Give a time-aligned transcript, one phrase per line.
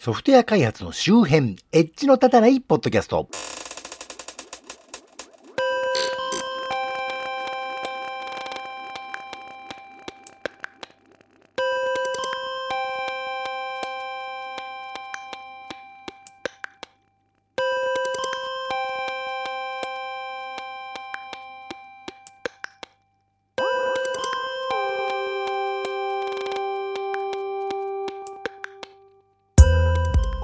[0.00, 3.28] ソフトウェア開発の周辺、エッジの立たないポッドキャスト。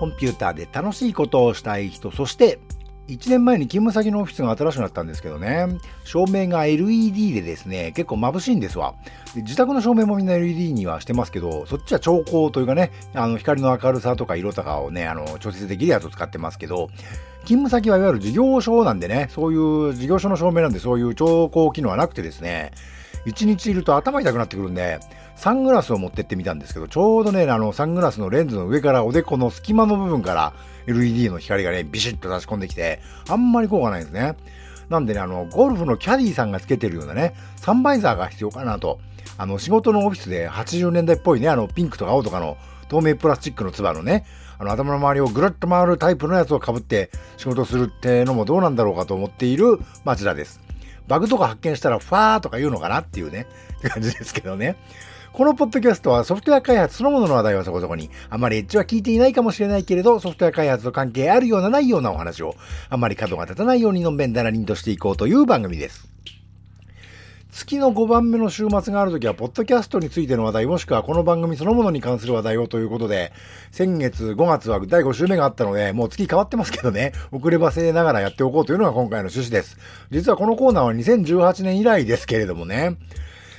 [0.06, 2.60] コンピューターで楽しいことをしたい人、そして
[3.08, 5.66] 1年前に勤務先のオフィスが新しくなったんですけどね、
[6.04, 8.94] 照明が LED でですね、結構眩しいんですわ。
[9.34, 16.88] で自宅の照明もみんな LED にはしてますけど、そっちは調光というかね、あの光の明るさとか色とかをね、あの調節できるやつを使ってますけど、
[17.44, 19.56] 勤務先はいわゆる事業所なんでね、そうい
[19.90, 22.70] う事業所の照明なんでそういう調光機能はなくてですね、
[23.26, 25.00] 1日いると頭痛くなってくるんで、
[25.36, 30.54] サングラスを持ってってみたんですけど、ちょうどね、あの、サングラスのレンズの上からおでこの隙間の部分から
[30.86, 34.34] LED の光がね、ビシッと差し込んできて、あんまり効果ないんですね。
[34.88, 38.98] なんでね、あの、ゴルフのキャディーさんがつけてるようなね、サンバイザーが必要かなと。
[39.38, 42.56] あの、仕事のオフィスで80年代っぽいね、あの、ピンクとか青とかの
[42.88, 44.24] 透明プラスチックのつばのね、
[44.58, 50.65] あの、頭の周りをぐるっと回るタイプのやつを被って仕事するってのもどうなんだろうかと思っている町田です。
[51.08, 53.46] バグとか発見したらファーとか言うのかなっていうね、
[53.78, 54.76] って感じですけどね。
[55.32, 62.54] このポッドキャストはソフトウェア開発そのものの話題はそこそこに、あまりエッジは聞いていないかもしれないけれど、ソフトウェア開発と関係あるようなないようなお話を、
[62.88, 66.15] あまり角が立たないようにのんべんだらりんとしていこうという番組です。
[67.56, 73.32] 月の5番目の週末があるときは、ポッドキャストについての話題、もしくはこの番組そのものに関する話題をということで、
[73.70, 79.78] 先月5月は第5週目があったので、もう月変わってますけどね、遅ればせながらやっておこうというのが今回の趣旨です。
[80.10, 82.98] 実はこのコーナーは2018年以来ですけれどもね、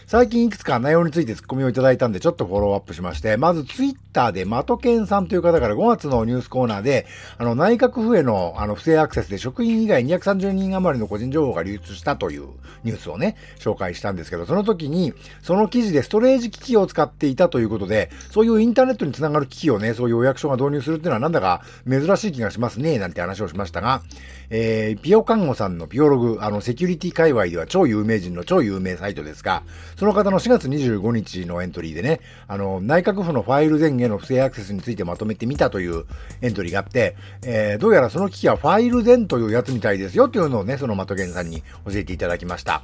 [0.07, 7.05] 最近いくつか内容についてツッコミをいただいたんで、ちょっとフォローアップしまして、まずツイッターでマトケンさんという方から5月のニュースコーナーで、
[7.37, 12.47] あの、内閣府へのあの不正アクセスで職員以外230人余りの個人情報が流出したという
[12.85, 24.03] ニュースをね、紹介したんですけど、その時に、その記事でストレージ機器を使っていたということで、そういうインターネットにつながる機器をね、そういうお役所が導入するっていうのはなんだか珍しい気がしますね、なんて話をしましたが、
[24.49, 29.63] えー、ピオ看護さんのピオログ、あの、セキュリティ界隈では超有名人の超有名サイトですが、
[29.97, 36.05] その方の4月25日のエントリーでね、あの、内閣府のファイル前への不正アクセスについてまとめてみたという
[36.41, 42.83] エントリーがあって、えー、どうやらその機器はファイル前というやつみたいですよというのをね、そのマトゲンさんに教えていただきました。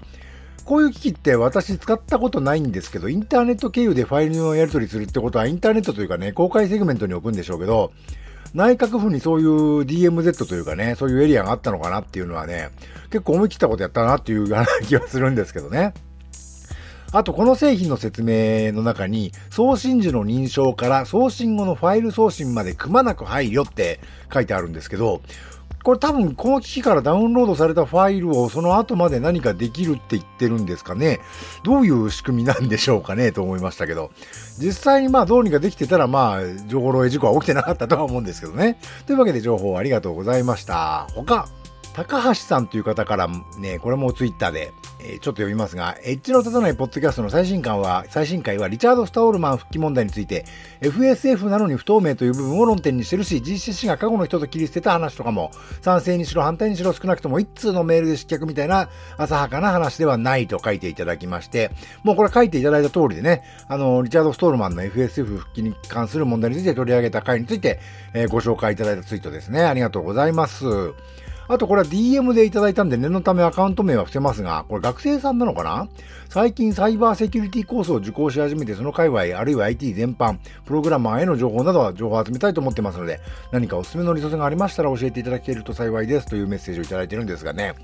[0.66, 7.92] こういう機器って私使ったことないんですけど、インターネット経由でファイルのやり取りするってことはインターネットというかね、公開セグメントに置くんでしょうけど、
[8.56, 9.48] 内閣府にそういう
[9.82, 12.70] DMZ というかね、そういうエリアがあったのかなっていうのはね、
[13.12, 14.48] 結構思い切ったことやったなっていう
[14.88, 15.94] 気がするんですけどね。
[17.14, 24.00] あと、この製品の説明の中に、送信時の認証から送信後のファイル送信までくまなく配慮って
[24.34, 25.22] 書いてあるんですけど、
[25.84, 31.20] これ多分この機器からダウンロードされたファイルをその後まで何かできるって言ってるんですかね。
[31.64, 34.10] どういう仕組みなんでしょうかねと思いましたけど。
[34.58, 38.80] 実際にまあどうにかできてたらまあ情報漏洩事故は起きてなかったとは思うんですけどね。
[39.06, 41.08] というわけで情報ありがとうございました。
[41.16, 41.48] 他、
[41.94, 43.28] 高橋さんという方から
[43.60, 50.46] ね、これもツイッターで、えー、ちょっと読みますが、エッジの立たないポッドキャストの最新刊は、最新回はリチャード・スタオルマン復帰問題について、
[50.82, 61.72] FSF なのに不透明という部分を論点にしてるし、GCC が過去の人と切り捨てた話とかも、賛成にしろ反対にしろ少なくとも一通のメールで失脚みたいな浅はかな話ではないと書いていただきまして、
[62.04, 67.80] もうこれ書いていただいた通りでね、あの、リチャード・ストールマンの FSF 復帰に関する問題について取り上げた回について、
[68.14, 69.64] えー、ご紹介いただいたツイートですね。
[69.64, 70.66] ありがとうございます。
[71.48, 75.88] あとこれは DM でいただいたんで念のためアカウント名は伏せますが、これ学生さんなのかな？
[76.30, 83.20] 最近サイバーセキュリティコースを受講し始めて、その界隈、あるいは IT 全般、プログラマーへの情報などは情報を集めたいと思ってますので、
[83.52, 87.76] 何かおすすめのリソースがありましたら教えていただけると幸いですというメッセージをいただいてるんですがね、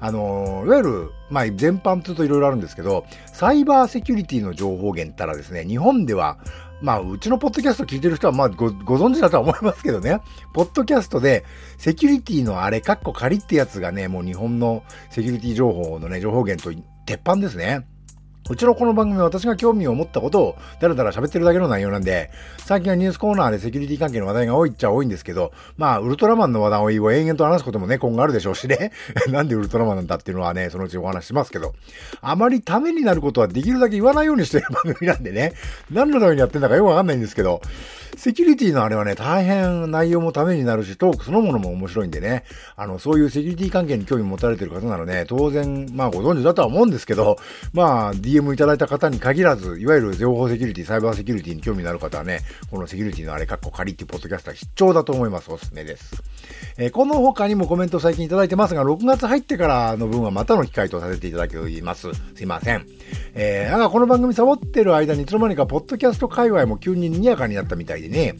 [0.00, 6.38] あのー、いわゆる、まあ、全般というといろいろあるんですけど、サイバーセキュリティの情報源ったらですね、日本では
[6.80, 10.20] まあ、うちのポッドキャスト聞いてる人は、まあご、ご存知だとは思いますけどね。
[10.52, 11.44] ポッドキャストで、
[11.76, 17.86] セキュリティのあれ、カッコ仮ってやつがね、もう日本のセキュリティ情報のね、情報源と鉄板ですね。
[18.50, 22.30] うちのこの番組は私が興味を持ったことをだらだら喋ってるだけの内容なんで、
[22.64, 28.92] 最近はニュースコーナーでセキュリティ関係の話題が多いっちゃ多いんですけど、まあ、ウルトラマンの話題を延々と話すこともね、今後あるでしょうしね。
[29.28, 31.74] なんでウルトラマンなんだっていうのはね、そのうちお話しますけど、
[32.22, 35.52] あまりためになることはできるだけ言わないようにしてる番組なんでね、
[35.92, 37.60] 何のためにやってんだかよくわかんないんですけど、
[38.16, 42.44] セキュリティのあれはね、大変内容もためになるし、トークそのものも面白いんでね、
[42.76, 47.36] あの、そういうセキュリティ関係に興味持たれてる方なので、当然、まあご存知だとは思うんですけど、
[47.72, 52.40] まあ、DM いただいた方に限らず、いわゆる情報セキュリティ、サイバーセキュリティに興味のある方はね、
[52.70, 55.50] このセキュリティのあれ、かっこ仮っていうポッドキャストは必聴だと思います。
[55.50, 56.22] おすすめです。
[56.76, 62.08] えー、この他にもコメント最近いただいてますが、6月入ってからの分はまたの機会とさせていただきます。
[62.34, 62.86] すいません。
[63.34, 68.36] えー、なんかこの番組サボってる間にいつの間にかポッドキャスト界隈も急に賑やかになったみたいでね、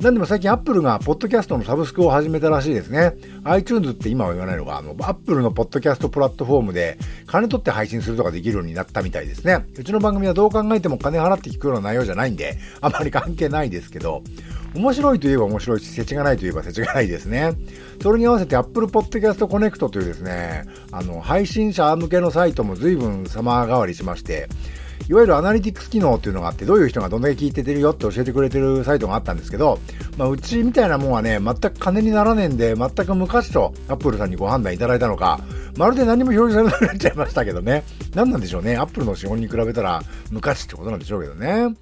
[0.00, 3.14] なんでも最近 Apple がポッドキャストのサブスクを始めたらしいですね。
[3.44, 9.64] iTunes って今は言わないのが、あの、Apple のポッドキャストプラットフォームで金取って配信するとかできるようになったみたいですね。
[9.74, 14.22] うちの番組はどう考えても金払って聞くような内容じゃないんで、あまり関係ないですけど、
[14.74, 17.52] 面白いといえば面白いし、世知がないといえば世知がないですね。
[18.02, 24.48] それに合わせて Apple Podcast Connect というですね、あの、配信者向けのサイトも随分様変わりしまして、
[25.08, 29.78] いわゆるアナリティクス機能っていうのがあって、どういう人がどんだけ聞いててるよって教えてくれてるサイトがあったんですけど、
[30.16, 35.40] まあ、うちみたいなもんはね、全く金にならねえんで、全く昔とアップルさんにご判断いただいたのか、
[35.76, 37.84] まるで何も表示されなくなっちゃいましたけどね。
[38.14, 38.76] 何なんでしょうね。
[38.76, 41.74] アップルの資本に比べたら昔ってことなんでしょうけどね。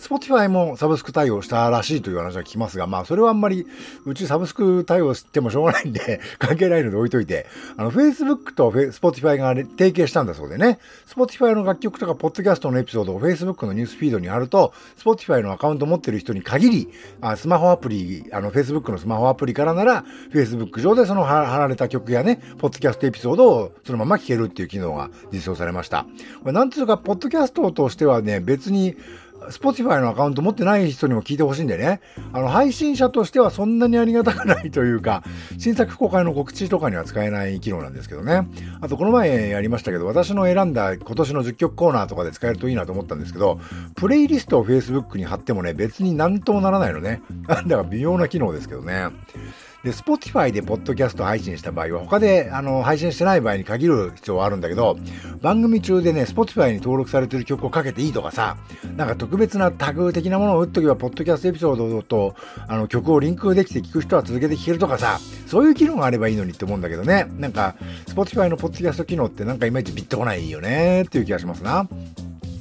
[0.00, 3.66] Spotify もサブスク対応したらしいという話は聞きますが、まあ、それはあんまり、
[4.06, 16.88] うちサブスク対応してもしょうがないんで 関係ないので置いといて、あの、Facebook と Spotify が提携したんだそうでね、Spotify の楽曲とか、ポッドキャストのエピソードを Facebook のニュースフィードに貼ると、Spotify のアカウント持ってる人に限り、
[17.20, 26.06] あスマホアプリ、あの、Facebook のスマホアプリからなら、Facebook 上でその貼られた曲やね、ポッドキャストエピソードをそのまま聴けるっていう機能が実装されました。
[26.40, 28.96] これなんつうか、ポッドキャストとしてはね、別に、
[29.48, 32.00] Spotify のアカウント持ってない人にも聞いてほしいんでね、
[32.32, 35.22] あの、配信者としてはそんなにありがたくないというか、
[35.58, 38.46] 新作公開の告知とかには使えない機能なんですけどね。
[38.80, 43.60] あと、この前やりましたけど、私の選んだ今年の10曲コーナーとかで使えるといいなと思ったんですけど、
[43.94, 47.22] プレイリストを Facebook に貼ってもね、別になんともならないのね。
[47.46, 49.06] だから微妙な機能ですけどね。
[49.84, 54.98] で、Spotify でポッドキャスト配信した場合は、他であの配信してない場合に限る必要はあるんだけど、
[55.40, 58.58] 番組中でね、Spotify に登録されてる曲をかけていいとかさ、
[58.96, 62.34] なんか特別なタグ的なものを打っとけば、ポッドキャストエピソードと
[62.68, 67.26] あの曲をリンクできて聞く人は続けて聞けるとかさ、そういう機能があればいいのにって思うんだけどね。
[67.38, 71.88] なんか、Spotify のポッドキャスト機能ってなんかいまいちビッとこないよねっていう気がしますな。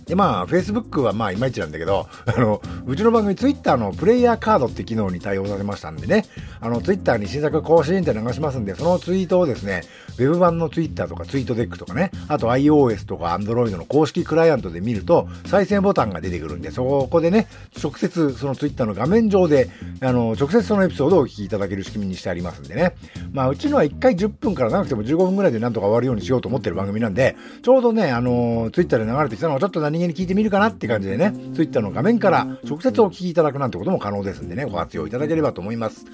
[0.09, 6.25] で、まあ、Facebook はまあ、いまいちなんだけど、あの、うちの番組 Twitter のプレイヤーカードって機能に対応させましたんでね、
[6.61, 9.83] あの、Twitter に新作更新って流しますんで、そのツイートをですね、
[10.17, 17.47] Web 版の Twitter とかツイートデックとかね、あと iOS とか Android の公式クライアントで見ると、再生ボタンが出てくるんで、そこでね、
[17.81, 19.69] 直接その Twitter の画面上で、
[20.01, 22.95] あの、直接そのエピソードをお聞きいただける仕組みにしてありますんでね。
[23.31, 36.05] まあ、うちのは1回10分から長くても15分ぐらいでなんとか終わるようにしようと思ってる番組なんで、ちょうどね、あの、Twitter で流れてきたのをちょっと何気に聞いてみるかなって感じでね、Twitter の画面から直接お聞きいただくなんてことも可能ですんでね、ご活用いただければと思います。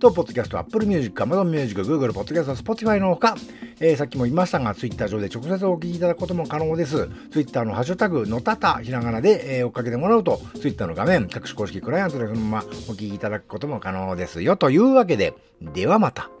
[0.00, 3.36] と、ポッドキャスト、Apple Music、Amazon Music、Google Podcast、Spotify のほか、
[3.80, 7.08] えー、さっきも言いましたが、Twitter 上で直接お聞きいただくことも可能です。
[7.30, 14.56] Twitter のハッシュタグ、のたた、ひらがなで、えー、追っかけてもらうと、Twitter の画面、各種公式クライアントでそのままお聞きいただくことも可能ですよ。
[14.56, 16.35] というわけで、ではまた。